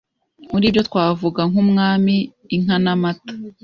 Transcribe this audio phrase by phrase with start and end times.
[0.51, 2.15] Muribyo twavuga nk’ Umwami,
[2.55, 3.33] inka n’amata